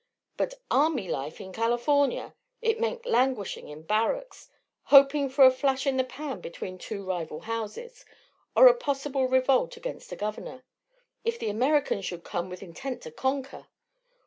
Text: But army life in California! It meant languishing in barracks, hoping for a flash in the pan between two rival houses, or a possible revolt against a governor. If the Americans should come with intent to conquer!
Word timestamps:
But 0.35 0.55
army 0.71 1.07
life 1.07 1.39
in 1.39 1.53
California! 1.53 2.33
It 2.59 2.79
meant 2.79 3.05
languishing 3.05 3.67
in 3.69 3.83
barracks, 3.83 4.49
hoping 4.85 5.29
for 5.29 5.45
a 5.45 5.51
flash 5.51 5.85
in 5.85 5.97
the 5.97 6.03
pan 6.03 6.39
between 6.41 6.79
two 6.79 7.05
rival 7.05 7.41
houses, 7.41 8.03
or 8.55 8.65
a 8.65 8.73
possible 8.73 9.27
revolt 9.27 9.77
against 9.77 10.11
a 10.11 10.15
governor. 10.15 10.63
If 11.23 11.37
the 11.37 11.51
Americans 11.51 12.05
should 12.05 12.23
come 12.23 12.49
with 12.49 12.63
intent 12.63 13.03
to 13.03 13.11
conquer! 13.11 13.67